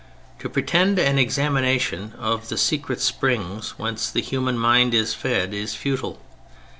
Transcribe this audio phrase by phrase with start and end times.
[0.39, 5.75] To pretend an examination of the secret springs whence the human mind is fed is
[5.75, 6.19] futile.